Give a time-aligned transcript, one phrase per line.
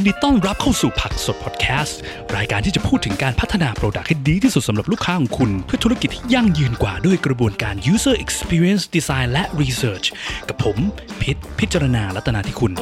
[0.00, 1.98] ยินดีต้อนรับเข้าสู่ผักสดพอดแคสต์
[2.36, 10.06] รายการที่จะพูดถึงการพัฒนาโปรดักต์ให้ดีที่สุดสำหรับลูกค้าของคุณ เพื่อธุรกิจที่ยั่งยืนกว่าด้วยกระบวนการ user experience design และ research
[10.48, 10.76] กับผม
[11.22, 12.72] พิษพิจารณาลัตนาที่คุณ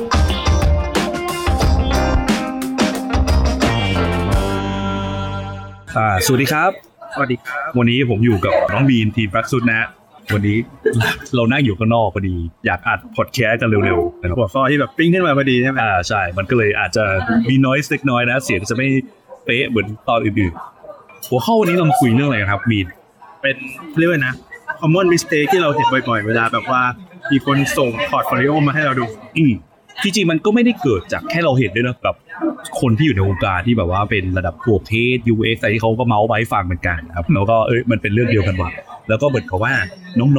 [5.96, 6.70] อ่าสวัสดีครับ
[7.14, 9.88] สวัสดีครับ วันนี้ผมอยู่กับน้องบีนทีมแบล็กซุดนะฮะ
[10.34, 10.58] วันนี้
[11.34, 12.36] เรานั่งอยู่ข้างนอกพอดี
[12.66, 17.04] อยากอัดพอดแคสต์กันเร็วๆนะครับหัวข้อที่แบบปิ๊งขึ้นมาพอดีใช่ไหมอ่าใช่ มันก็เลยอาจจะ
[17.48, 18.88] มี noise เล็กน้อยนะ เสียงจะไม่
[19.44, 22.86] เป๊ะเหมือนตอนอื่นๆ หัวข้อวันนี้เรามาคุยเรื่องอะไรกันครับบีน
[23.42, 23.56] เป็น
[23.98, 24.34] เรียกว่านะ
[24.80, 26.82] common mistake ที่เราเห็นบ่อยๆ เวลาแบบว่า
[27.30, 29.04] มีคนส่ง portfolio มาให้เราดู
[29.36, 29.52] อืม
[30.02, 32.16] ที่จริงมันก็ไม่ได้เกิดจากแค่เราเห็นด้วยนะแบบ
[32.80, 38.70] คนที่อยู่ในวงการที่แบบว่าเป็นระดับพวกเทส UX อะไรที่เขาก็เมาท์ให้ฟังเหมือนกันครับแล้วก็เอ้ยมันเป็นเรื่องเดียวกันว่ะ
[39.08, 39.74] แล้วก็เหมือนกับว่า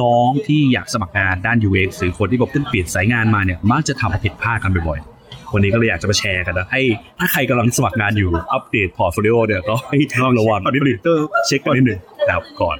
[0.00, 6.82] น้องๆที่อยากสมัครงานด้าน UX หรือคนที่แบบเพิ่งเปลี่ยนสายงานมาเนี่ยมักจะทำผิดพลาดกันบ่อยๆวันนี้ก็เลยอยากจะมาแชร์กันนะให้
[7.18, 10.98] ถ้าใครกำลังสมัครงานอยู่อัปเดต portfolio เนี่ยก็ให้ต้องระวังนิดนึง
[11.46, 12.76] เช็คกันนิดหนึ่งนะครับก่อน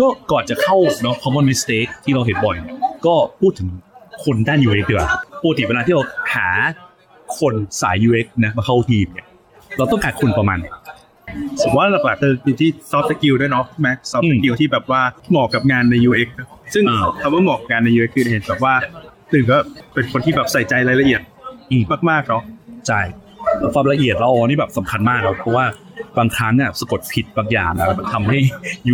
[0.00, 3.68] ก็ก่อนจะเข้าเนาะ common mistake ที่เราเห็นบ่อยเนี่ยก็พูดถึง
[4.24, 5.08] คนด้าน UX ดีกว่า
[5.42, 6.02] ปกติเวลาที่เรา
[6.34, 6.48] หา
[7.38, 9.26] คนสาย UX นะมาเข้าทีมเนี่ย
[9.76, 10.58] เราต้องการคนประมาณ
[11.62, 16.28] ผมว่าหลักๆคือที่ soft skill ด้วยเนาะแม็ก soft อืม skill ที่แบบว่าเหมาะกับงานใน UX
[16.74, 18.74] ซึ่งอ่าคำว่าเหมาะกับงานใน UX คือเห็นแบบว่า
[19.32, 19.58] ถึงก็
[19.94, 21.20] เป็นคนที่แบบใส่ใจรายละเอียด
[21.70, 22.42] อืมมากๆเนาะ
[22.88, 23.00] ใช่
[23.74, 25.66] ความละเอียดเราอันนี่แบบสำคัญมากครับเพราะว่า
[26.18, 28.38] บางครั้งเนี่ยสะกดผิดบางอย่างนะมันทำให้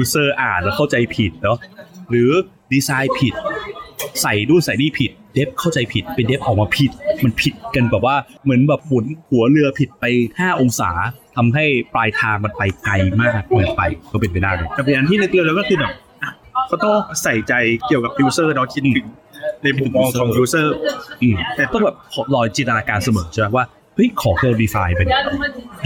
[0.00, 1.58] user อ่านแล้วเข้าใจผิดเนาะ
[2.10, 2.30] หรือ
[2.72, 3.34] ดีไซน์ผิด
[4.22, 6.91] ใส่ดูนใส่นี่ผิด เดฟเข้าใจผิดเป็นเดฟออกมาผิด
[7.25, 10.05] มันผิดกันแบบว่าเหมือนแบบหมุนหัวเรือผิดไป
[10.36, 10.91] 5 องศา
[11.36, 16.30] ทำให้ปลายทางมันไปไกลมากเกินไปก็เป็นไปได้เลยแต่เป็นอันที่นึกเร็วแล้วก็คือแบบอะ
[16.66, 17.55] เขาต้องใส่ใจ
[17.86, 19.06] เกี่ยวกับ user เนาะคิดถึง
[19.62, 20.66] ในมุมมองของ user
[21.22, 21.97] อืมแต่ต้องแบบ
[22.34, 25.19] ลอยจินตนาการเสมอใช่ไหมว่าเฮ้ยของที่เราดีไซน์ไปเนี่ย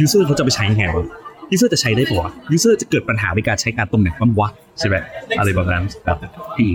[0.01, 1.05] user เขาจะไปใช้ยังไงวะ
[1.53, 4.49] user จะใช้ได้ปะวะ user จะเกิดปัญหาในการใช้งานตรงไหนบ้างวะ
[4.79, 4.97] ใช่ไหม
[5.39, 6.17] อะไรแบบนั้นครับ
[6.59, 6.75] อืม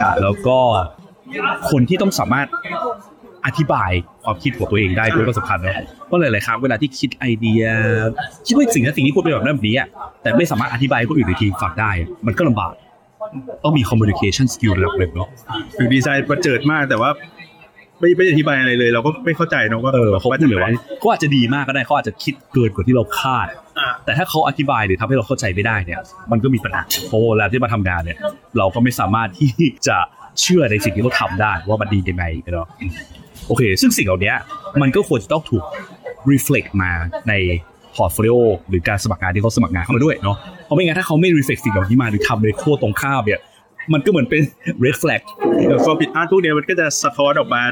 [0.00, 0.58] อ่าแล้วก็
[1.70, 2.46] คนที่ต้องสามารถ
[3.46, 3.90] อธิบาย
[4.24, 7.62] ความคิดของตัวเองได้ด้วยก็สำคัญนะเพราะหลายๆครั้งเวลาที่คิดไอเดีย
[8.46, 9.88] คิดว่าสิ่งนั้นสิ่งนี้ควรเป็นแบบนั้นแบบนี้อะ
[10.22, 11.90] แต่ไม่สามารถอธิบายให้คนอื่นในทีมฟังได้
[12.26, 12.72] มันก็ลำบาก
[13.64, 15.28] ต้องมี communication skill ระดับหนึ่งเนาะ
[15.78, 17.10] ถึงดีไซน์ประเจิดมากแต่ว่า
[18.00, 23.58] ไม่ไม่อธิบายอะไรเลย เราก็ไม่เข้าใจเนาะว่าเออเขาพูดเลยว่าเขาอาจจะดีมากก็ได้เขาอาจจะคิดเกินกว่าที่เราคาดอะ
[24.04, 28.18] แต่ถ้าเขาอธิบายหรือทำให้เราเข้าใจไม่ได้เนี่ย มันก็มีปัญหาเพราะเวลาที่มาทำงานเนี่ย
[28.58, 29.52] เราก็ไม่สามารถที่
[29.88, 29.98] จะ
[30.40, 32.24] เชื่อในสิ่งที่เขาทำได้ว่ามันดียังไง
[32.54, 32.68] เนาะ
[33.48, 34.32] โอเค ซึ่งสิ่งเหล่านี้
[34.80, 35.64] มันก็ควรจะต้องถูก
[36.30, 36.90] reflect มา
[37.28, 37.32] ใน
[37.94, 38.36] portfolio
[38.68, 43.40] หรือการสมัครงานที่เขาสมัครงานเข้ามาด้วยเนาะเพราะไม่งั้นถ้าเขาไม่ reflect สิ่งเหล่านี้มาหรือทำในขั้วตรงข้ามเนี่ย
[43.92, 44.42] มันก็เหมือนเป็น
[44.84, 45.22] red flag
[45.66, 47.62] เดี๋ยวความผิดพลาดพวกเนี้ยมันก็จะสะท้อนออกมา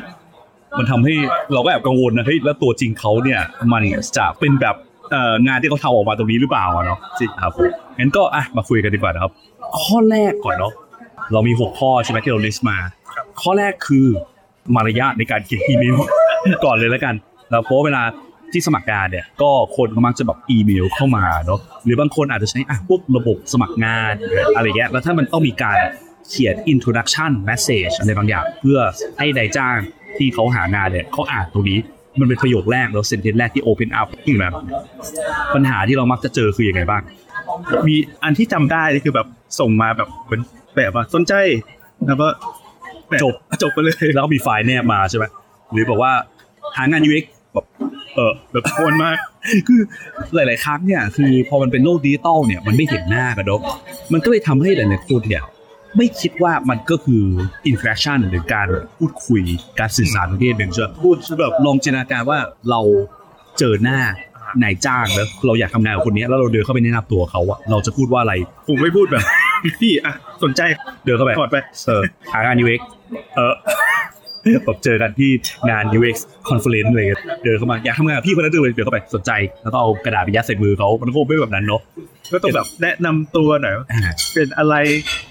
[0.78, 1.14] มันทำให้
[1.52, 3.40] เราก็แอบกังวลนะเฮ้ยแล้วตัวจริงเขาเนี่ย
[3.72, 3.82] มัน
[4.16, 4.76] จะเป็นแบบ
[5.10, 9.32] เอ่องานที่เขาทำออกมาตรงนี้หรือเปล่าอะเนาะสิครับผมงั้นก็อะมาคุยกันดีกว่านะครับ
[9.80, 10.72] ข้อแรกก่อนเนาะ
[11.32, 12.78] เรามีหกข้อใช่ไหมที่เรา list มา
[13.40, 14.06] ข้อแรกคือ
[14.74, 15.96] มารยาทในการเขียนอีเมล
[16.64, 17.14] ก่อนเลยแล้วกัน
[17.50, 18.02] แล้วเพราะเวลา
[18.52, 24.12] ที่สมัครงานเนี่ยก็คนก็มักจะแบบอีเมลเข้ามาเนาะหรือบางคนอาจจะใช้อะพวกระบบสมัครงาน
[24.56, 25.78] อะไรเงี้ยแล้วถ้ามันต้องมีการ
[26.28, 28.78] เขียน introduction message อะไรบางอย่าง เพื่อ
[29.18, 29.76] ให้นายจ้าง
[30.16, 31.78] ที่เขาหางานเนี่ยเขาอ่านตรงนี้
[32.20, 34.48] มันเป็นประโยคแรกแล้วเซนเทนแรกที่ open up ขึ้นมา
[35.54, 37.02] ปัญหาที่เรามักจะเจอคือยังไงบ้าง
[37.88, 39.26] มีอันที่จำได้นี่คือแบบ
[39.60, 40.42] ส่งมาแบบเหมือน
[40.74, 41.32] แบบว่าสนใจ
[42.06, 42.26] แล้วก็
[43.08, 45.24] แปะจบจบไปเลยแล้วก็มีไฟล์แนบมาใช่ไหม
[45.72, 46.12] หรือบอกว่า
[46.76, 47.66] หางาน UX แบบ
[48.14, 49.16] เออแบบโคนมาก
[49.68, 49.80] คือ
[50.34, 53.60] หลาย ๆ ครั้งเนี่ยคือพอมันเป็นโลกดิจิตอลเนี่ยมันไม่เห็นหน้ากันเนอะ
[54.12, 55.42] มันก็เลยทำให้หลาย ๆ คนเนี่ย
[55.96, 57.24] ไม่คิดว่ามันก็คือ
[57.70, 59.42] interaction หรือการพูดคุย
[59.78, 62.38] การสื่อสารประเภทหนึ่งใช่ไหมพูดแบบลองจินตนาการว่า
[62.70, 62.80] เรา
[63.58, 64.00] เจอหน้า
[64.62, 68.34] นายจ้างแล้วเราอยากทำงานกับคนนี้แล้วเราเดินเข้าไปแนะนำตัวเขาอะเราจะพูดว่าอะไร
[68.68, 69.24] ผมไม่พูดแบบ
[69.80, 70.14] พี่อะ
[70.44, 70.60] สนใจ
[71.04, 72.02] เดินเข้าไปถอดไปเออ
[72.32, 72.80] หางาน UX
[73.36, 73.52] เออ
[74.64, 75.30] แบบเจอกันที่
[75.70, 76.16] งาน UX
[76.48, 79.30] conference อะไรเงี้ยเดินเข้ามาอยากทำงานกับพี่คนนั้นเลยเดินเข้าไปสนใจ
[79.62, 81.80] แล้วก็เอากระดาษไปยัดใส่มือเขามันก็คงไม่แบบนั้นเนาะ
[82.32, 84.00] ก็ต้องแบบแนะนำตัวหน่อยว่าอ่า
[84.34, 84.74] เป็นอะไร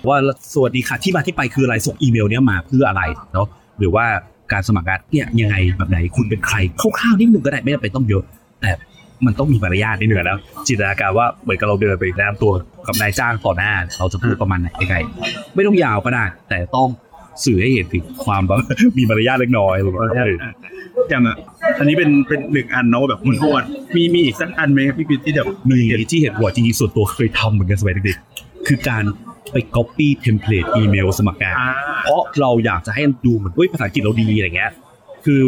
[0.07, 0.17] ว่า
[0.53, 3.03] สวัสดีค่ะที่มาที่ไปคืออะไรส่งอีเมลเนี้ยมาเพื่ออะไร
[3.33, 3.47] เนาะ
[3.79, 4.05] หรือว่า
[4.51, 8.23] การสมัครงานเนี่ยยังไงแบบไหนคุณเป็นใครคร่าวๆนิดนึงก็ได้ไม่จำเป็นต้องเยอะ
[8.61, 8.71] แต่
[9.25, 12.51] มันต้องมีมารยาทนิดนึงอะนะจินตนาการว่าเหมือนกับเราเดินไปแนะนำตัว
[12.87, 14.95] กับนายจ้างต่อหน้า เราจะพูดประมาณไหนยังไง
[15.55, 16.89] ไม่ต้องยาวก็ได้แต่ต้อง
[17.45, 18.59] สื่อให้เห็นถึงความแบบ
[18.97, 20.33] มีมารยาทเล็กน้อยหรือว่าเออ
[21.09, 21.37] อย่างอะ
[21.79, 23.63] อันนี้เป็นเป็นหนึ่งอันเนาะแบบมันทวน
[23.95, 25.79] มีมีอีกสักอันไหมครับพี่ปิ๊ดที่แบบมี
[26.11, 29.03] ที่เห็นหัวจริงๆส่วนตัวเคยทำเหมือนกันสมัยเด็กๆคือการ
[29.51, 31.71] ไป copy template อีเมลสมัครงานอ่า
[32.03, 34.71] เพราะเราอยากจะให้ดูเหมือนเฮ้ยภาษาอังกฤษเราดีอะไรเงี้ย
[35.25, 35.43] คือ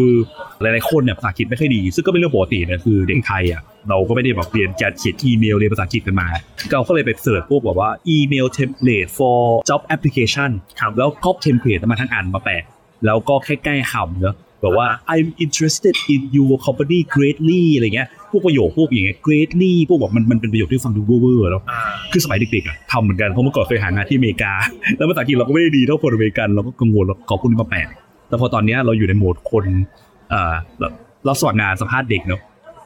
[0.62, 6.28] หลายๆคนเนี่ยภาษาอังกฤษไม่ค่อยดี ซึ่งก็เป็นเรื่องปกตินะคือเด็กไทยอะเราก็ไม่ได้แบบเรียนการเขียนอีเมลเรียนภาษาอังกฤษกันมา
[6.72, 9.40] เราก็เลยไป search พวกแบบว่าอีเมลเทมเพลต for
[9.70, 12.64] job application ครับแล้วก็ template มาทั้งอันมาแปะ
[13.06, 21.82] แล้วก็แค่แก้คำเนอะแบบว่า I'm interested in your company greatly อะไรเงี้ย พวกประโยคพวกอย่างเงี้ย greatly พวกแบบมันมันเป็นประโยคที่ฟังดูเวอร์ๆแล้วอ่า
[22.12, 24.54] คือสมัยเด็กๆอะทำเหมือนกัน เพราะเมื่อก่อนเคยหางานที่อเมริกา
[24.98, 27.80] แล้วภาษาอังกฤษเราก็ไม่ได้ดีเท่าคนอเมริกัน เราก็กังวลเราก๊อปพวกนี้มาแปะ
[28.34, 29.66] แต่พอตอนเนี้ยเราอยู่ในโหมดคน
[30.30, 30.88] เอ่อเรา
[31.26, 32.42] เราสมัครงานสัมภาษณ์เด็กเนาะ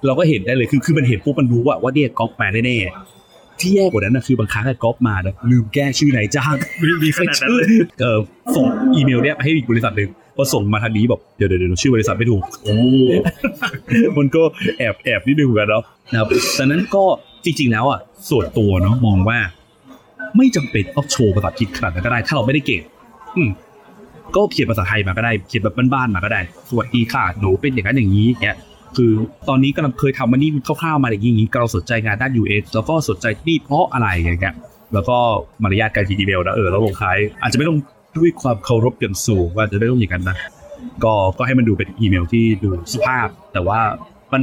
[0.06, 7.68] เราก็เห็นได้เลยคือคือมันเห็นปุ๊บมันรู้ว่าว่าเนี่ยก๊อปมาแน่ๆที่แย่กว่านั้นนะคือบางครั้งอะก๊อปมานะลืมแก้ชื่อนายจ้างมีมีขนาดนั้นเลย
[8.02, 8.20] เออ
[8.56, 8.66] ส่ง
[8.96, 12.76] อีเมลเนี้ยไปให้อีกบริษัทหนึ่งพอส่งมาทางนี้แบบเดี๋ยวเดี๋ยวเดี๋ยวชื่อบริษัทไม่ถูกโอ้
[14.18, 14.44] มันก็
[14.78, 16.28] แอบแอบนิดนึงเหมือนกันเนาะนะครับ
[16.58, 17.04] ดังนั้นก็
[17.46, 19.40] จริง ๆ แล้วอะส่วนตัวเนาะมองว่า
[20.38, 22.82] ไม่จำเป็นต้องโชว์ภาษาอังกฤษขนาดนั้นก็ได้ ถ้าเราไม่ได้เก่ง
[23.36, 23.50] อืม
[24.36, 28.56] ก็เขียนภาษาไทยมาก็ได้เขียนแบบบ้านๆมาก็ได้ สวัสดีค่ะหนูเป็นอย่างนั้นอย่างนี้เนี่ย
[28.98, 29.12] คือ
[29.50, 30.52] ตอนนี้กำลังเคยทำมันนี่
[30.82, 34.56] คร่าวๆมาอย่างนี้อย่างนี้เราสนใจงานด้าน UX แล้วก็สนใจที่นี่เพราะอะไรอย่างเงี้ย
[34.94, 35.18] แล้วก็
[35.64, 37.78] มารยาทการเขียนอีเมลนะเออแล้วลงท้าย อาจจะไม่ต้อง
[38.18, 40.38] ด้วยความเคารพอย่างสูงว่าจะไม่ต้องอย่างนั้นนะ
[41.04, 43.80] ก็ก็ให้มันดูเป็นอีเมลที่ดูสุภาพ แต่ว่า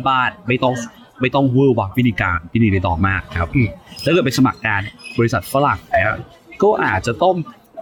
[0.08, 0.74] บ้านๆไม่ต้อง
[1.20, 3.48] ไม่ต้องเวอร์วังวิธีการที่ดีในต่อมากครับ
[4.04, 4.82] ถ้าเกิดไปสมัครงาน
[5.18, 6.18] บริษัทฝรั่งนะ
[6.62, 7.34] ก็อาจจะต้อง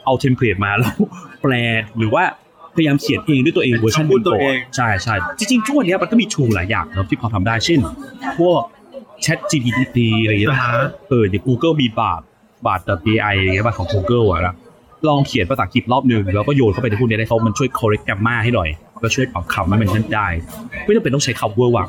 [0.04, 0.94] เอา template มาแล้ว
[1.42, 1.52] แปล
[1.98, 2.24] หรือว่า
[2.76, 7.80] พยายามเขียนเองด้วยตัวเองเวอร์ชันพูดตัวเองใช่ใช่จริงๆทุกวันนี้มันก็มี tool หลายอย่างนะครับที่พอทำได้เช่น
[8.38, 8.60] พวก
[9.24, 12.20] Chat GPT อะไรอย่างเงี้ยอ่าฮะเออเดี๋ยว Google มีบาท
[12.66, 14.54] บาท AI อะไรเงี้ยบาทของ Google อะนะ
[15.08, 18.68] ลองเขียนภาษาอังกฤษรอบหนึ่งแล้วก็โยนเข้าไปในพวกนี้ได้เขามันช่วย correct grammar ให้หน่อย
[19.02, 20.26] ก็ช่วยปรับคำให้มันนั่นได้
[20.84, 21.88] ไม่จำเป็นต้องใช้คำเวอร์วัง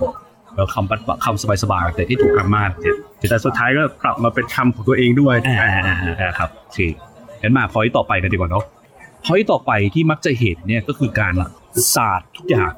[0.55, 6.79] แล้วคำปัดคำสบายๆแต่ที่ถูก grammar เนี่ยแต่สุดท้ายก็ปรับมาเป็นคำของตัวเองด้วยอ่าอ่าอ่าอ่าครับโอเค
[7.43, 8.65] งั้นมาพอยต่อไปกันดีกว่าเนาะ
[9.25, 11.33] พอยต่อไปที่มักจะเห็นเนี่ยก็คือการ
[11.95, 12.71] ศาสตร์ทุกอย่าง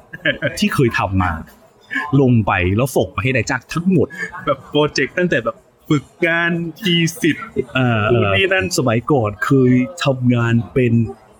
[0.58, 1.32] ที่เคยทำมา
[2.20, 4.06] ลงไปแล้วส่งไปให้นายจ้างทั้งหมด
[4.46, 5.56] แบบโปรเจกต์ตั้งแต่แบบ
[5.88, 9.72] ฝึกงานทีสิทธิ์เอ่อนู่นนี่นั่นสมัยก่อนเคย
[10.04, 10.92] ทำงานเป็น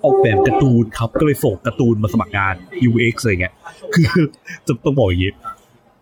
[0.05, 2.55] ออกแบบการ์ตูนครับ ก็เลยส่งการ์ตูนมาสมัครงาน
[2.90, 3.55] UX อะไรเงี้ย
[3.94, 4.11] คือ
[4.67, 5.32] จะต้องบอกอย่างนี้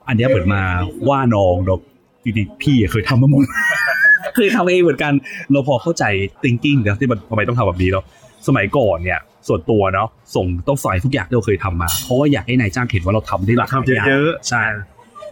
[0.08, 0.62] อันเนี้ยเหมือนมา
[1.08, 1.80] ว่าน้องเนาะ
[2.24, 5.12] จริงๆพี่อะเคยทำมาหมดเคยทำเองเหมือนกัน
[5.52, 6.04] เราพอเข้าใจ
[6.42, 8.04] thinking นะที่มันทำไมต้องทำแบบนี้เนาะ
[8.46, 14.62] สมัยก่อนเนี่ย ส่วนตัวเนาะส่งต้องใส่ทุกอย่างที่เราเคยทำมา เพราะว่าอยากให้นายจ้างเห็นว่าเราทำได้หลากหลายทำเยอะใช่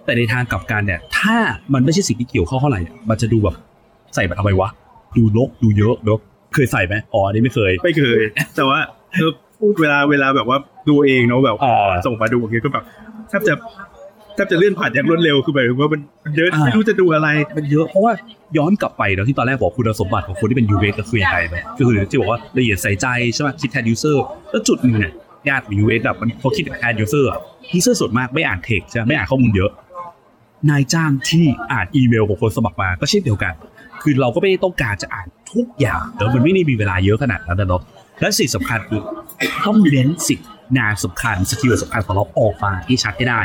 [0.05, 1.37] แต่ในทางกลับกันเนี่ย ถ้า
[1.75, 3.55] มันไม่ใช่สิ่งที่เกี่ยวข้องเท่าไหร่เนี่ยมันจะดูแบบ
[4.15, 4.69] ใส่มาทำไมวะ
[5.17, 6.19] ดูลกดูเยอะเนาะ
[6.55, 8.21] เคยใส่ไหมอ๋ออันนี้ไม่เคย ไม่เคย
[8.57, 8.79] แต่ว่า
[9.13, 9.33] เออ
[9.81, 10.59] เวลาเวลาแบบว่า
[10.89, 12.85] ดูเองเนาะแบบอ่าส่งมาดูอย่างเงี้ยก็แบบ
[13.29, 13.55] แทบจะ
[14.35, 18.13] แทบจะเลื่อนผ่านอย่างรวดเร็วคือแบบว่ามันมันเยอะอ่าไม่รู้จะดูอะไร มันเยอะเพราะว่า
[18.57, 24.17] ย้อนกลับไปเนาะที่ตอนแรกบอกคุณสมบัติของคนที่เป็น UX ก็คือยังไงเนาะก็คือที่บอกว่าละเอียดใส่ใจใช่ไหมคิดแทน user
[24.51, 25.13] แล้วจุดหนึ่งเนี่ย
[25.49, 27.39] ญาติของ UX แบบมันพอคิดแทน user อะ
[27.79, 29.71] user ส่วนมากไม่อ่านเทคใช่ไหมไม่อ่านข้อมูลเยอะ
[30.71, 33.53] นายจ้างที่อ่านอีเมลของคนสมัครมาก็เช่นเดียวกัน
[34.03, 37.83] คือเราก็ไม่ได้ต้องการจะอ่านทุกอย่างแล้วมันไม่ได้มีเวลาเยอะขนาดนั้นนะเนาะ
[38.21, 39.01] และสิ่งสำคัญคือ
[39.67, 40.41] ต้องเน้นสิ่ง
[40.79, 43.41] งานสำคัญสกิลสำคัญของเราออกมาที่ชัดให้ได้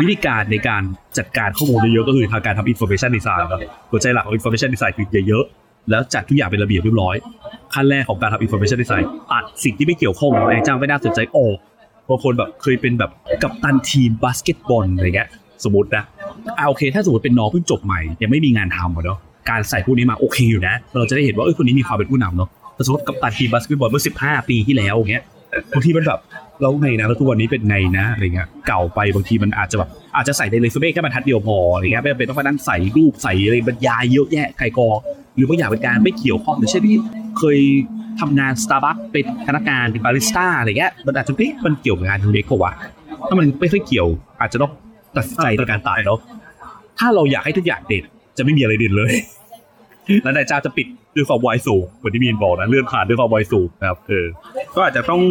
[0.00, 0.82] วิธีการในการ
[1.18, 3.60] จัดการข้อมูลเยอะๆก็คือทางการทำ information design ครับ
[3.90, 7.16] หัวใจหลักของ information design คือเยอะๆแล้วจัดทุกอย่างเป็นระเบียบเรียบร้อย
[7.74, 11.56] ขั้นแรกของการทำ information design ตัดสิ่งที่ไม่เกี่ยวข้องนายจ้างไม่น่าสนใจออก
[12.08, 13.10] บางคนแบบเคยเป็นแบบ
[13.42, 15.28] กัปตันทีมบาสเกตบอลอะไรเงี้ย
[15.64, 16.04] สมมตินะ
[16.58, 19.18] อ่าโอเค ถ้าสมมติเป็นน้องเพิ่งจบใหม่ยังไม่มีงานทำอะเนาะ
[19.50, 22.48] การใส่พวกนี้มาโอเคอยู่นะ เราจะได้เห็นว่าเอ้ยคนนี้มีความเป็นผู้นำเนาะ
[22.86, 25.24] สมมติกัปตันทีมบาสเกตบอลเมื่อ 15 ปีที่แล้วอย่างเงี้ย
[25.74, 26.20] บางทีมันแบบ
[26.62, 34.88] เราไงนะแล้วทุกวันนี้เป็นไงนะอะไรเงี้ยเก่าไปบางทีมันอาจจะแบบอาจจะใส่ในเรซูเม่แค่บรรทัดเดียวพออะไรเงี้ยไม่จำเป็นต้องมานั่งใส่รูปใส่อะไรบรรยายเยอะแยะไกลกอ
[35.34, 36.96] หรือบางอย่างเป็นการไม่เกี่ยวข้องอย่างเช่นที่
[37.38, 37.58] เคย
[38.20, 42.72] ทำงาน Starbucks เป็นพนักงานเป็นบาริสต้าอะไรเงี้ยมันอาจจะเอ๊ะมันเกี่ยวกับงานเล็กกว่าวะ
[43.28, 44.08] ถ้ามันไม่ค่อยเกี่ยว
[44.40, 44.72] อาจจะต้อง
[45.16, 46.18] ตัดใจในการตายเนาะ
[46.98, 48.04] ถ้าเราอยากให้ทุกอย่างเด่น
[48.36, 49.12] จะไม่มีอะไรเด่นเลย
[50.22, 54.26] แล้วนายจ้าจะปิด ด้วยความไวสูงเหมือนที่มีนบอกนะเลื่อนผ่านด้วยความไวสูงนะครับเออ
[54.74, 55.22] ก็อาจจะต้อง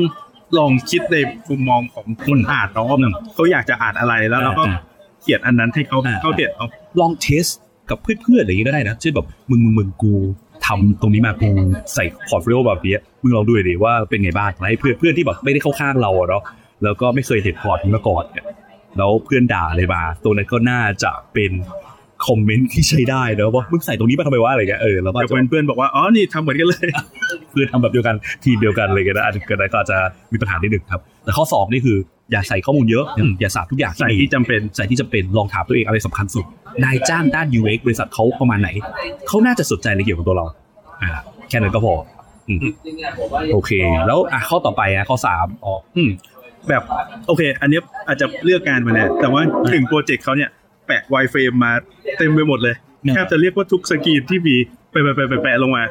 [0.57, 1.17] ลองคิดใน
[1.49, 2.97] มุมมองของคนอ่านเนาะว่า
[3.33, 4.79] เขาอยากจะอ่านอะไรแล้วเราก็อ่า
[5.21, 6.67] เขียนอันนั้นให้เขาอ่าเขาเด็ดเอา
[6.99, 7.45] ลอง test
[7.89, 10.13] กับเพื่อนๆอะไรอย่างนี้ก็ได้นะเช่นแบบมึงมึงมึงกู
[10.65, 11.49] ทำตรงนี้มากู
[11.93, 16.43] ใส่ portfolio แบบนี้มึงลองดูหน่อยดิว่าเป็นไงบ้างแล้วให้เพื่อนเพื่อนที่แบบไม่ได้เข้าข้างเราอะเนาะ
[16.83, 18.45] แล้วก็ไม่เคยเห็น port นี้มาก่อนเนี่ย
[18.97, 21.51] แล้วเพื่อนด่าอะไรมาตัวนั้นก็น่าจะเป็น
[22.27, 26.87] คอมเมนต์ที่ใช้ได้เนอะว่ามึงใส่ตรงนี้มาทำไมวะอะไรเงี้ยเออแล้วก็เดี๋ยวจะเพื่อนๆบอกว่าอ๋อนี่ทำเหมือนกันเลย
[27.51, 29.97] เพื่อนทำแบบเดียวกันทีมเดียวกันอะไรเงี้ยนะอาจจะเกิดอะไรก็อาจจะ
[30.33, 31.97] มีปัญหานิดหนึ่งครับ แต่ข้อสองนี่คือ
[32.31, 33.05] อย่าใส่ข้อมูลเยอะ
[33.41, 36.45] อย่าสาบทุกอย่างใส่ที่จำเป็นใส่ที่จำเป็นลองถามตัวเองอะไรสำคัญสุด
[36.83, 38.69] นายจ้างด้าน UX บริษัทเขาประมาณไหน
[39.27, 40.45] เขาน่าจะสนใจในเกี่ยวกับตัวเรา
[41.01, 41.09] อ่า
[41.49, 41.93] แค่นั้นก็พอ
[42.49, 42.59] อืม
[43.53, 43.71] โอเค
[44.07, 46.11] แล้วอะข้อต่อไปอะข้อสามอ๋ออืม
[46.69, 46.83] แบบ
[47.27, 49.41] โอเค อันเนี้ยอาจจะเลือกงานมาแหละแต่ว่า
[49.73, 50.49] ถึงโปรเจกต์เขาเนี่ย
[50.87, 51.71] แปะ wireframe มา
[52.17, 52.75] เต็มไปหมดเลย
[53.15, 54.55] แทบจะเรียกว่าทุกสกรีนที่มี
[54.91, 55.83] ไปไปไปแปะลงมา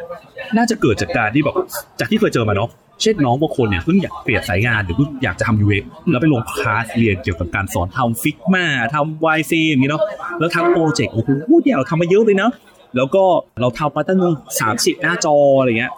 [0.57, 1.57] น่าจะเกิดจากการที่แบบ
[2.01, 2.71] จากที่เคยเจอมาเนาะ
[3.03, 10.03] เช่นน้องบางคนเนี่ยเพิ่งอยากเปลี่ยนสายงานหรือเพิ่งอยากจะทำ UX แล้วไปลงคลาสเรียนเกี่ยวกับการสอนทำ Figma ทำ YC อย่างนี้เนาะ
[10.39, 11.31] แล้วทำโปรเจกต์โอ้โห
[11.63, 12.53] เนี่ยเราทำมาเยอะเลยเนาะ
[12.97, 13.23] แล้วก็
[13.61, 14.21] เราทำมาตั้ง
[14.61, 15.93] สามสิบหน้าจออะไรเงี้ย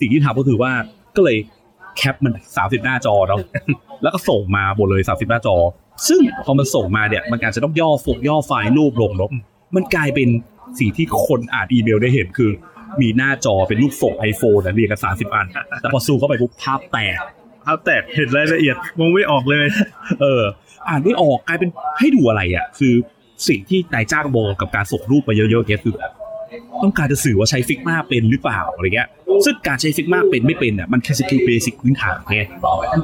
[0.00, 0.72] สิ่งที่ทำก็คือว่า
[1.16, 1.38] ก็เลย
[1.96, 3.40] แคปมันสามสิบหน้าจอเนาะ
[4.02, 5.56] แล้วก็ส่งมาหมดเลยสามสิบหน้าจอ
[6.08, 9.30] ซึ่งพอมันส่งมาเนี่ยมันอาจจะต้องย่อโฟกย่อไฟล์รูปลงเนาะ
[9.76, 10.28] มันกลายเป็น
[10.78, 12.50] สิ่งที่คนอ่านอีเมลได้เห็นคือ
[13.00, 15.46] มีหน้าจอเป็นรูปส่ง iPhone นะเรียงกันสามสิบอัน
[15.80, 17.18] แต่พอซูมเข้าไปปุ๊บภาพแตก
[17.64, 19.66] ภาพแตกเห็นรายละเอียดมองไม่ออกเลย
[20.22, 20.42] เออ
[20.88, 22.94] อ่านไม่ออกกลายเป็นให้ดูอะไรอะ คือ
[23.48, 25.94] สิ่งที่นายจ้างมองกับการส่งรูปไปเยอะๆเนี่ยคือ
[26.82, 29.08] ต้องการจะสื่อว่าใช้ Figma เป็นหรือเปล่าอะไรเงี้ย
[29.44, 32.42] ซึ่งการใช้ Figma เป็นไม่เป็นอะมันแค่ skill basic พื้นฐานไง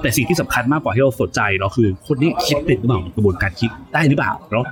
[0.02, 4.66] แต่สิ่งที่สำคัญมากกว่าที่เราสนใจเนาะคือ คนนี้คิดเป็นหรือเปล่ากระบวนการคิดได้หรือเปล่าเนาะ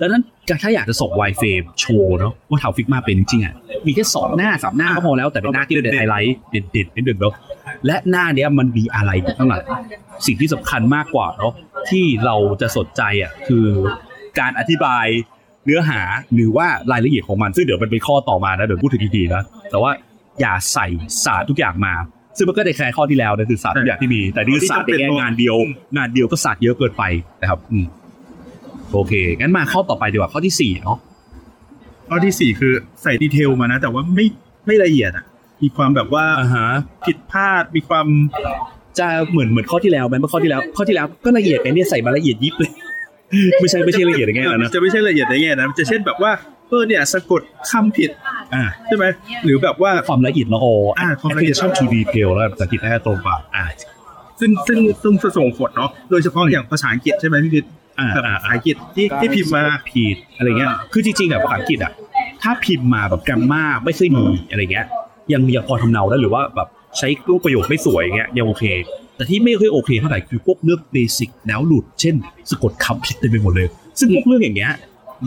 [0.00, 3.54] ดังนั้นการถ้าอยากจะส่ง wireframe โชว์เนาะว่าทำ Figma เป็นจริงๆอะ
[3.86, 7.34] มีแค่สองหน้าสามหน้าก็พอแล้วแต่เป็นหน้าที่เป็นไฮไลท์เด่นๆนิดนึงเนาะ
[7.86, 9.62] และหน้าเนี้ยมันมีอะไรอยู่ข้างหลัง
[10.26, 11.52] สิ่งที่สำคัญมากกว่าเนาะ
[11.90, 13.66] ที่เราจะสนใจอะคือ
[14.38, 15.06] การอธิบาย
[15.68, 16.00] เนื้อหา
[16.34, 19.90] หรือว่ารายละเอียดของมัน ซึ่งเดี๋ยวมันเป็นข้อต่อมานะเดี๋ยวพูดถึงทีๆนะแต่ว่า
[20.40, 20.86] อย่าใส่
[21.24, 21.94] ศาสตร์ทุกอย่างมา
[22.36, 25.56] ซึ่งมันก็ได้แคร์ข้อที่แล้วนะคือศาสตร์ทุกอย่างที่มี แต่นี่คือศาสตร์ในแง่งานเดียว
[25.96, 27.02] งานเดียวก็ศาสตร์เยอะเกินไป
[27.42, 27.86] นะครับอืม
[28.92, 30.98] โอเค งั้นมาข้อต่อไปดีกว่าข้อที่สี่เนาะ
[32.08, 32.72] ข้อที่สี่คือ
[33.02, 34.26] ใส่ดีเทลมานะ แต่ว่าไม่
[34.66, 35.24] ไม่ละเอียดอะ
[35.62, 36.68] มีความแบบว่าอ่าฮะ
[37.06, 38.06] ผิดพลาดมีความ
[38.98, 42.70] จะเหมือนเหมือนข้อที่แล้วไหมเมื่อข้อที่แล้ว ข้อที่แล้วก็ละเอียดไงเนี่ยใส่มาละเอียดยิบเลย
[43.60, 46.32] ไม่ใช่ไม่ใช่ละเอียดอย่างเงี้ยนะจะไม่ใช่ละเอียดในแง่นะมันจะเช่นแบบว่า
[46.68, 48.10] เออเนี่ยสะกดคำผิด
[48.54, 49.04] อ่าใช่ไหม
[49.44, 53.64] หรือแบบว่าความละเอียดละอออ่าความละเอียด attention to detail แล้วภาษาอังกฤษน่าจะตรงกว่าอ่า
[54.40, 57.64] ซึ่งซึ่งซึ่งจะส่งผลเนาะโดยเฉพาะอย่างภาษาอังกฤษใช่ไหมพี่พิษ
[57.98, 61.92] อ่าแบบอ่าภาษาอังกฤษที่ที่พิมพ์มาผิดอะไรเงี้ยอ่าคือจริงๆอะภาษาอังกฤษอะ
[62.42, 64.86] ถ้าพิมพ์มาแบบแกรมมาไม่ค่อยดีอะไรเงี้ย
[65.32, 66.68] ยังยังพอทำเนาได้หรือว่าแบบ
[66.98, 68.64] ใช้รูปประโยคไม่สวยเงี้ยยังโอเค
[69.18, 72.14] แต่ที่ไม่ค่อยโอเคเท่าไหร่คือพวกเรื่องเบสิกแล้วหลุด เช่น
[72.50, 74.72] สะกดคำผิดเต็มไปหมดเลย ซึ่งพวกเรื่องอย่างเงี้ย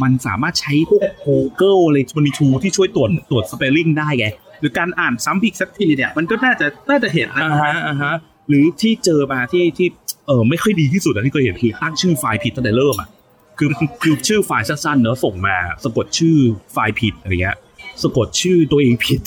[0.01, 4.25] มันสามารถใช้พวก Google อะไรมันมีทูที่ช่วยตรวจตรวจสเปลลิ่งได้ไง
[4.59, 8.13] หรือการอ่านซ้ำอีกสักทีเนี่ยมันก็น่าจะน่าจะเห็นนะอ่าฮะอ่าฮะ
[8.49, 9.87] หรือที่เจอมาที่ที่
[10.27, 13.09] เออไม่ค่อยดีที่สุดอะที่เคยเห็นคือตั้งชื่อไฟล์ผิดตั้งแต่เริ่มอะ
[13.57, 13.69] คือ
[14.03, 16.35] คือชื่อไฟล์สั้นๆเนอะส่งมา สะกดชื่อ
[16.73, 17.57] ไฟล์ผิดอะไรเงี้ย
[18.03, 19.21] สะกดชื่อตัวเองผิด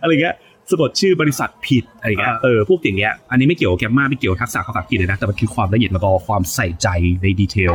[0.00, 0.36] อะไรเงี้ย
[0.70, 6.88] สะกดชื่อบริษัทผิดอะไรเงี้ยเออพวกอย่างเงี้ยอันนี้ไม่เกี่ยวกับแกมมาไม่เกี่ยวกับทักษะภาษาอังกฤษเลยนะแต่มันคือความละเอียดแล้วก็ความใส่ใจ
[7.22, 7.72] ในดีเทล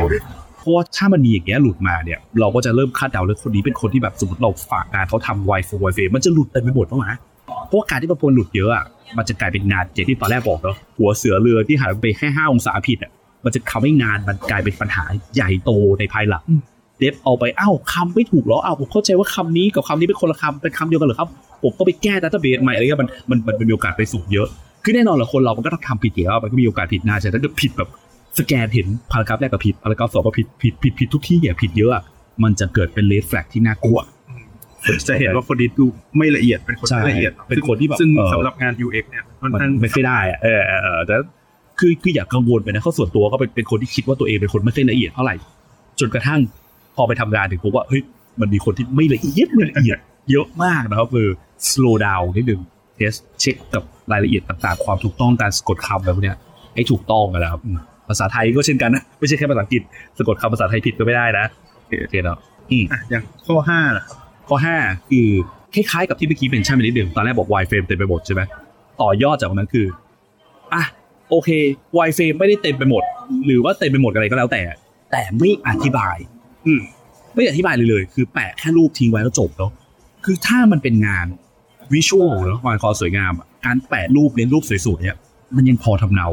[0.58, 7.06] เพราะว่าถ้ามันมีอย่างเงี้ยหลุดมาเนี่ย เราก็จะเริ่มคาดเดาเลยคนนี้เป็นคนที่แบบสมมติเราฝากงานเขาทำไวโฟไวเฟมันจะหลุดเต็มไปหมดบ้างไหม
[7.66, 8.84] เพราะว่าการที่มันพลหลุดเยอะอะ
[9.16, 13.10] มันจะกลายเป็นงานอย่างที่ตอนแรกบอกเนาะหัวเสือเรือที่หันไปแค่ห้าองศาผิดอะ
[13.44, 16.44] มันจะทำให้งานมันกลายเป็นปัญหาใหญ่โตในภายหลัง
[16.98, 21.28] เดฟเอาไปอ้าวคำไม่ถูกเหรออ้าวผมเข้าใจว่าคำนี้กับคำนี้เป็นคนละคำเป็นคำเดียวกันเหรอครับ
[21.66, 24.48] ผมก็ไปแก้ database ใหม่อะไรเงี้ยมันมันมันมีโอกาสไปสูงเยอะ
[24.84, 27.88] คือแน่นอนแหละคนเรามันก็ต้องทำผิดอยู่แล้วมันก็มีโอกาสผิดนะแต่ถ้าเกิดผิดแบบ
[28.38, 32.02] สแกนเห็น paragraph แรกก็ผิด paragraph สองก็ผิดผิดผิดผิดทุกที่อย่าผิดเยอะอะ
[32.42, 33.98] มันจะเกิดเป็น red flag ที่น่ากลัว
[35.08, 35.84] จะเห็นว่าคนนี้ดู
[36.16, 41.14] ไม่ละเอียดเป็นคนใช่ไม่ละเอียดเป็นคนที่แบบซึ่งเออสำหรับงาน UX เนี่ยมันมันทั้งไม่ค่อยได้อะเออเออเออแต่
[41.78, 45.34] คือคืออย่ากังวลไปนะเขาส่วนตัวก็เป็นเป็นคนที่คิดว่าตัวเองเป็นคนไม่ค่อยละเอียดเท่าไหร่
[46.00, 46.40] จนกระทั่ง
[46.96, 48.02] พอไปทำงานถึงพบว่าเฮ้ย
[48.40, 49.98] มันมีคนที่ไม่ละเอียดไม่ละเอียด
[50.30, 51.28] เยอะมากนะครับคือ
[51.70, 52.60] slow down นิดนึง
[52.96, 53.82] เทสเช็คกับ
[54.12, 56.38] รายละเอียดต่างๆ ความถูกต้องการสะกดคำอะไรพวกเนี้ย
[56.74, 59.82] ให้ถูกต้องกันนะครับอืมภาษาไทยก็เช่นกันนะ ไม่ใช่แค่ภาษาอังกฤษ
[60.18, 61.46] สะกดคำภาษาไทยผิดก็ไม่ได้นะ
[61.76, 62.38] โอเคโอเคเนาะ
[62.70, 64.04] อืมอะอย่างข้อห้าล่ะ
[64.48, 65.28] ข้อ5คือ
[65.74, 68.42] คล้ายๆกับที่เมื่อกี้เป็นชั่นไปนิดหนึ่งตอนแรกบอก Y frame เต็มไปหมดใช่ไหม
[69.00, 69.86] ต่อยอดจากนั้นคือ
[70.74, 70.82] อะ
[71.30, 71.48] โอเค
[72.06, 73.02] Y frame ไม่ได้เต็มไปหมด
[73.46, 74.62] หรือว่าเต็มไปหมดอะไรก็แล้วแต่
[75.12, 76.16] แต่ไม่อธิบาย
[76.66, 76.80] อืม
[77.34, 79.70] ไม่อธิบายเลยเลย คือแปะแค่รูปทิ้งไว้แล้วจบเนาะ
[80.24, 81.26] คือถ้ามันเป็นงาน
[81.92, 85.16] วิชวลเนาะงานความสวยงามอะการแปะรูปเน้นรูปสวยๆเนี่ย
[85.56, 86.28] มันยังพอทำเนา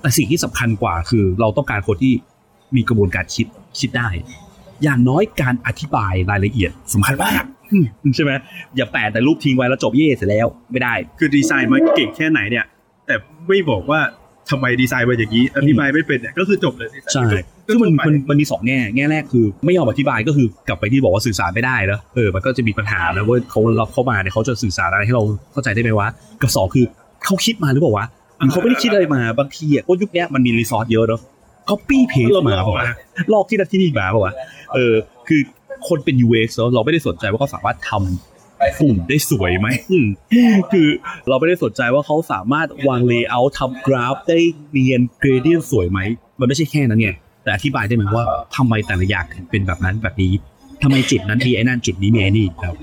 [0.00, 2.14] แต่สิ่งที่สำคัญกว่าคือ เราต้องการคนที่
[2.76, 3.46] มีกระบวนการคิด
[3.78, 4.08] คิดได้
[4.82, 8.32] อย่างน้อยการอธิบายรายละเอียดสำคัญมากอืมใช่ไหม
[8.76, 12.64] อย่าแปะแต่รูปทิ้งไว้แล้วจบเย่เสร็จแล้วไม่ได้ คือดีไซน์มาเก่งแค่ไหนเนี่ย
[13.06, 13.14] แต่
[13.48, 14.00] ไม่บอกว่า
[14.50, 17.24] ทำไมดีไซน์มาอย่างนี้อธิบายไม่เป็นเนี่ยก็คือจบเลยใช่
[17.66, 26.08] ก็ซึ่งมันทั่วไปมันมันมีสองแง่แง่แรกคือ ไม่ยอมอธิบายก็คือกลับไปที่บอกว่าสื่อสารไม่ได้แล้วเออมันก็จะมีปัญหาแล้วว่าเขารับเข้ามาเนี่ยเขาจะสื่อสารอะไรให้เราเข้าใจได้ไหมวะ
[26.42, 26.84] กับสองคือ
[27.24, 28.06] เขาคิดมาหรือเปล่าวะ
[28.38, 31.20] หรือเขาไม่ได้คิดอะไรมาบางทีอะก็ยุคเนี้ยมันมีรีซอสเยอะเนาะ
[31.66, 32.86] เขาปี้เพจมาเปล่าวะ
[33.32, 34.32] ลอกที่นั่นที่นี่มาเปล่าวะ
[34.74, 34.94] เออ
[35.28, 35.40] คือ
[35.88, 37.92] คนเป็น UX เนอะเราไม่ได้สนใจว่าเขาสามารถท
[38.78, 40.08] ฝุ่นได้สวยไหมอืม
[40.72, 40.88] คือ
[41.28, 44.38] เราไม่ได้สนใจว่าเขาสามารถวาง layer ทำกราฟได้
[44.70, 46.00] เนียน gradient สวยไหม
[46.40, 47.10] มันไม่ใช่แค่นั้นไง
[47.46, 48.24] แต่อธิบายได้ไหมว่า
[48.56, 50.32] ทำไมแต่ละอย่างถึงเป็นแบบนั้นแบบนี้
[50.82, 52.74] ทำไมจุดนั้นมีไอ้นั่นจุดนี้มีไอ้นี่ครับ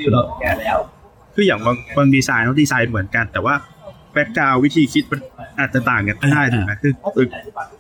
[1.36, 3.54] คืออย่างบางบางดีไซน์เขาดีไซน์เหมือนกัน แต่ว่า
[4.14, 5.20] background วิธีคิดมัน
[5.60, 7.26] อาจจะต่างกันได้ถูกไหมคือคือ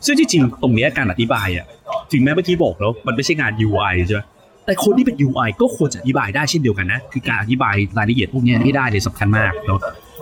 [0.06, 1.66] ซึ่งที่จริงตรงเนี้ยการอธิบายอะ
[2.12, 4.22] ถึงแม้เมื่อกี้บอกแล้วมันไม่ใช่งาน UI ใช่ไหม
[4.66, 9.78] แต่คนที่เป็น UI ก็ควรจะอธิบายได้เช่นเดียวกันนะ คือการอธิบายรายละเอียดพวกเนี้ยให้ได้เลยสำคัญมากแล้ว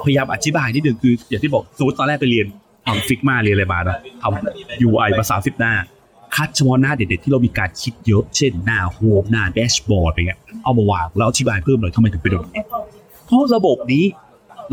[0.05, 2.47] พยายามอธิบายนิดนึงคืออย่างที่บอกสมมติตอนแรกไปเรียน
[2.85, 5.73] ทำฟิกมาเรียนอะไรมาเนาะทำ UI มาสามสิบหน้า
[6.35, 12.63] คัดเฉพาะหน้าเด็ดๆที่เรามีการคิดเยอะ เช่นหน้าโฮมหน้าแดชบอร์ดอะไรเงี้ยเอามาวางแล้วอธิบายเพิ่มหน่อยทำไมถึงเป็นแบบนี้
[13.25, 14.03] เพราะระบบนี้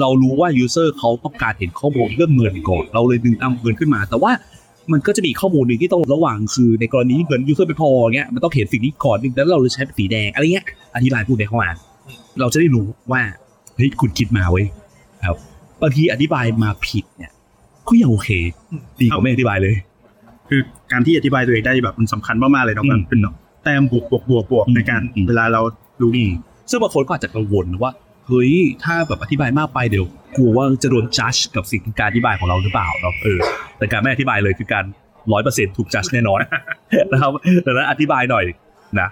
[0.01, 4.33] เรารู้ว่า user เขาต้องการเห็นข้อมูลเรื่องเงินก่อน เราเลยดึงเอาเงินขึ้นมา แต่ว่า
[4.93, 11.77] มันก็จะมีข้อมูลหนึ่งที่ต้องระวังคือในกรณีที่เงิน user ไม่พอเงี้ยมันต้องเห็นสิ่งนี้ก่อนหนึ่งแล้วเราเลยใช้สีแดงอะไรเงี้ยอธิบายพูดในข้ออ่าน
[12.41, 13.23] เราจะได้รู้ว่า
[13.77, 14.67] เฮ้ยคุณคิดมาเว้ย
[15.27, 15.37] ครับ
[15.83, 17.33] บางทีอธิบายมาผิดเนี่ย
[17.89, 18.29] ก็ยังโอเค
[19.01, 19.75] ดีกว่าไม่อธิบายเลย
[20.51, 20.61] คือ
[20.93, 23.21] การที่อธิบายตัวเองได้แบบมันสำคัญมากๆเลยเนาะอืมมันเป็น
[23.65, 25.61] แต้มบวกบวกบวกบวกอืมในการอืมเวลาเรา
[26.01, 26.33] รู้อืม
[26.71, 27.93] ซึ่งบางคนก็อาจจะกังวลว่า
[28.27, 28.53] เฮ้ย
[28.85, 33.41] ถ้าแบบอธิบายมากไปเดี๋ยวกลัวว่าจะโดนจัดกับสิ่งที่การอธิบายของเราหรือเปล่าเนาะเออ
[33.79, 34.85] แต่การไม่อธิบายเลยคือการ
[35.33, 36.39] ร้อยเปอร์เซ็นต์ถูกจัดแน่นอน
[37.13, 37.31] นะครับ
[37.67, 38.45] ดังนั้นอธิบายหน่อย
[39.01, 39.09] นะ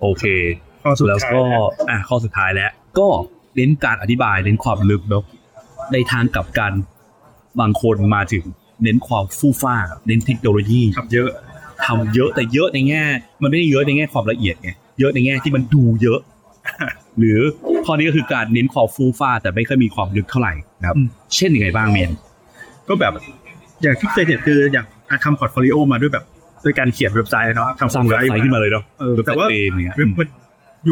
[0.00, 0.24] โอเค
[0.82, 1.42] ข้อสุดแล้วท้ายก็
[1.90, 3.08] อะข้อสุดท้ายแล้ว ก็
[3.56, 5.24] เน้นการอธิบายเน้นความลึกเนาะ
[5.92, 6.72] ในทางกลับกัน
[7.60, 8.44] บางคนมาถึง
[8.82, 11.30] เน้นความฟู่ฟ้า เน้นเทคโนโลยีครับเยอะ
[11.86, 13.02] ทำเยอะแต่เยอะในแง่
[13.42, 14.70] มันไม่ได้เยอะในแง่ความละเอียดไง
[15.00, 16.20] เยอะในแง่ที่มันดูเยอะ
[17.18, 17.38] หรือ
[17.86, 22.12] ข้อนี้ก็คือการเน้นความฟู่ฟ้า แต่ไม่ค่อยมีความลึกเท่าไหร่นะครับอืมเช่นยังไงบ้างเมน
[22.88, 23.12] ก็แบบ
[23.82, 26.24] อย่างที่เคยเห็นคืออย่างอะทำ portfolio มาด้วยแบบ
[26.64, 30.28] ด้วยการเขียนเว็บไซต์เนาะทำสร้างเว็บไซต์ขึ้นมาเลยเนาะเออแต่ว่าเว็บไซต์เองเนี่ยเว็บมัน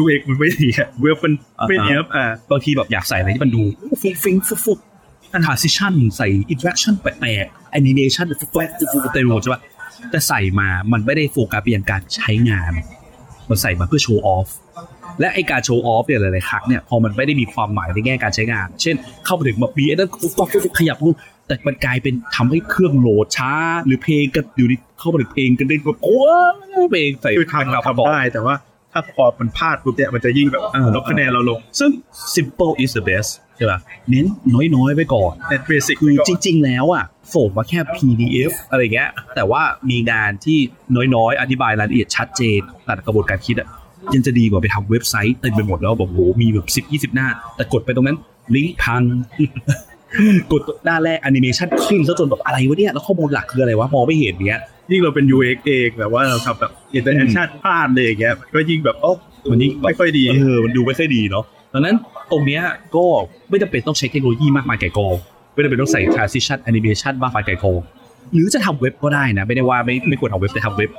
[0.01, 1.33] UX มันไม่ดีอะเว็บมัน
[1.69, 3.63] ไม่อ่าฮะเนี้ยบอ่าบางทีแบบอยากใส่อะไรที่มันดู
[4.01, 4.79] ฟุ้งฟิ้งฟุบฟุบ
[5.45, 9.61] transition ใส่ interaction แปลกๆ animation ฟุบฟุบฟุบเต็มไปหมดใช่ปะ
[10.11, 12.71] แต่ใส่มามันไม่ได้โฟกัสไปยังการใช้งาน
[13.49, 14.47] มันใส่มาเพื่อ show off
[15.19, 21.15] และไอ้การ show off เนี่ยหลายๆครั้งเนี่ยพอมันไม่ได้มีความหมายในแง่การใช้งาน เช่น เข้ามาถึงแบบมีไอ้นั่นฟุบฟุบฟุบขยับรูป
[21.47, 23.53] แต่มันกลายเป็นทำให้เครื่องโหลดช้า
[23.85, 26.19] หรือเพลงก็อยู่ดีเข้ามาถึงเพลงกันได้แบบโอ้
[26.83, 28.55] ยเพลงใส่คือทำแบบทำได้แต่ว่า
[28.93, 31.91] ถ้าพอมันพลาดปุ๊บเนี่ยมันจะยิ่งแบบเออลดคะแนนเราลง ซึ่ง
[32.35, 34.25] simple is the best ใช่ป่ะเน้น
[34.75, 40.57] น้อยๆไว้ก่อนเน้น basic คือจริง ๆ แล้วอะส่งมาแค่ PDF อะไรเงี้ย แต่ว่ามีงานที่
[41.15, 43.67] น้อยๆ อธิบายรายละเอียดชัดเจนตัดกระบวนการคิดอะ
[44.13, 48.17] ยังจะดีกว่าไปทำเว็บไซต์เต็มไปหมดแล้วบอกโหมีแบบสิบยี่สิบหน้า แต่กดไปตรงนั้น
[48.55, 49.01] ลิงก์พัง
[50.51, 59.11] กดหน้าแรกแอนิเมชันขึ้นซะจนแบบอะไรวะเนี่ย แล้วข้อมูลหลักคืออะไรวะ มองไม่เห็นเนี้ย ยิ่งเราเป็น UX เองแบบว่าเราทำแบบ interaction พลาดเลยอย่างเงี้ยมันก็ยิ่งแบบโอ้
[59.51, 61.95] มันยิ่งแบบไม่ค่อยดีเออมันดูไม่ค่อยดีเนาะ ดังนั้น
[62.31, 62.63] ตรงเนี้ย
[62.95, 63.05] ก็
[63.49, 65.15] ไม่จำเป็นต้องใช้เทคโนโลยีมากมายไก่กอง
[65.53, 67.81] ไม่จำเป็นต้องใส่ transition animation มากมายไก่กอง
[68.33, 70.89] หรือจะทำเว็บก็ได้นะ ไม่ได้ว่าไม่ไม่ควรทำเว็บแต่ทำเว็บ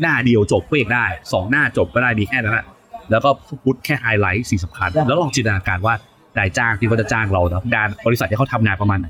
[0.00, 2.66] หน้าเดียวจบเวกได้สองหน้าจบก็ได้มีแค่นั้นแหละ
[3.10, 3.30] แล้วก็
[3.64, 5.94] put แค่ไฮไลท์สิ่งสำคัญ แล้วลองจินตนาการว่า
[6.38, 9.08] นายจ้างที่เขาจะจ้างเราเนาะงานบริษัทที่เขาทำงานประมาณไหน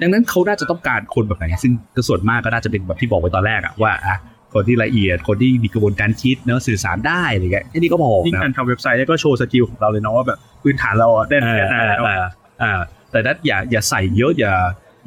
[0.00, 1.72] ดังนั้นเขาน่าจะต้องการคนแบบไหนซึ่ง
[2.08, 4.16] ส่วนมากก็น่าจะเป็นแบบที่บอกไว้ตอนแรกอะว่าอะ
[4.56, 12.16] คนที่ละเอียด คนที่มีกระบวนการคิดเนาะสื่อสารได้อะไรเงี้ยแค่นี้ก็พอยิ่งนะการทำเว็บไซต์เนี่ยก็โชว์ skill ของเราเลยเนาะว่าแบบพื้นฐานเราอะได้แค่ไหนแล้วอ่า
[12.62, 12.72] อ่า
[13.10, 14.52] แต่นั้นอย่าอย่าใส่เยอะอย่า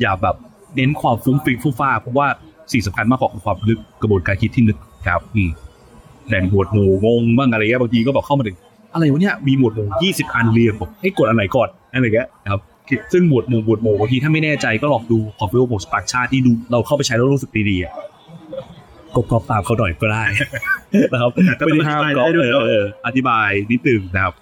[0.02, 0.36] อย่าแบบ
[0.76, 2.28] เน้นความฟุ้งฟิ้งฟุ้งฟ้าเพราะว่า
[2.72, 5.50] สิ่งสำคัญมากกว่าคือความลึกกระบวนการคิดที่ลึกครับอืม
[6.30, 8.58] แบ่งหมวดหมู่งงบ้างอะไรเงี้ยบางทีก็บอกเข้ามาถึง
[8.94, 12.62] อะไรวะเนี่ยมีหมวดหมู่ยี่สิบอันเรียงบอกให้กดอันไหนก่อนอะไรเงี้ยครับ
[13.14, 18.19] ซึ่งหมวดหมู่หมวดหมู่บางทีถ้าไม่แน่ใจก็ลองดูคอมพิวเตอร์บวกสปาร์ชาที่ดูเราเข้าไปใช้แล้วรู้สึกดีๆ
[19.10, 20.24] อะก็กรอบตามเขาหน่อยก็ได้
[21.14, 24.34] นะครับไม่ได้ห้ามก็เออเออเอออธิบายนิดนึงนะครับ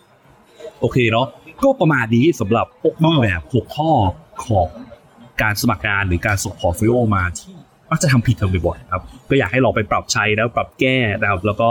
[0.82, 1.28] โอเคเนาะ
[1.64, 2.68] ก็ประมาณนี้สำหรับ
[3.04, 3.92] รูปแบบหกข้อ
[4.46, 4.68] ของ
[5.42, 7.54] การสมัครงานหรือการส่ง portfolio มาที่
[7.92, 11.70] มักจะทำผิดทำบ่อยๆครับ ก็อยากให้ลองไปปรับใช้แล้วปรับแก้นะครับแล้วก็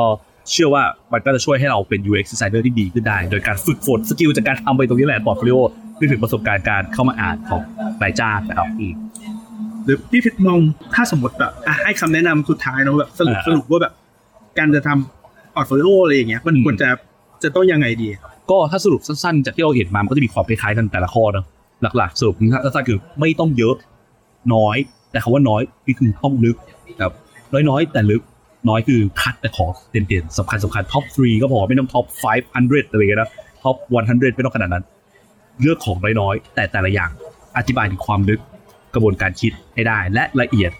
[0.50, 0.82] เชื่อว่า
[1.12, 5.58] มันก็จะช่วยให้เราเป็น UX designer ที่ดีขึ้นได้ โดยการฝึกฝน skill จากการทำไปตรงนี้แหละ portfolio
[5.98, 7.62] นึกถึงประสบการณ์การเข้ามาอ่านของ
[8.02, 8.92] นายจ้างนะครับอืม
[9.86, 10.58] หรือพี่พิทมอง
[10.94, 13.92] ถ้าสมมติแบบอะให้คำแนะนำสุดท้ายเนาะแบบสรุปอ่าสรุปว่าแบบ
[14.58, 16.88] การจะทำ portfolio อะไรอย่างเงี้ย มันอืมควรจะ
[17.42, 21.44] จะต้องยังไงดีครับก็ถ้าสรุปสั้นๆ จากที่เราเห็นมา มันก็จะมีความคล้ายๆกันแต่ละข้อเนอะ
[21.96, 23.74] หลักๆ สรุปสั้นๆคือไม่ต้องเยอะ
[24.54, 24.76] น้อย
[25.10, 26.56] แต่คำว่าน้อยนี่คือต้องลึก
[27.00, 27.12] ครับ
[27.52, 28.22] น้อยๆ แต่ลึก
[28.68, 32.04] น้อยคือคัดแต่ของเด่นๆสำคัญสำคัญ top 3ก็พอไม่ต้อง top
[32.50, 33.30] 500 อะไรอย่างเงี้ยนะ
[33.62, 33.76] top
[34.06, 34.84] 100 ไม่ต้องขนาดนั้น
[35.60, 37.10] เลือกของน้อยๆ แต่แต่ละอย่าง
[37.56, 38.40] อธิบายถึงความลึก
[38.96, 40.70] กระบวนการคิดให้ได้และละเอียด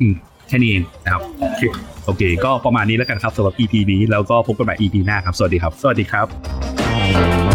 [0.00, 0.14] อืม
[0.48, 1.62] แค่นี้เองนะครับโอเค
[2.06, 7.51] โอเค ก็ประมาณนี้แล้วกันครับสำหรับ EP นี้แล้วก็พบกันใหม่ EP หน้าครับ สวัสดีครับ สวัสดีครับ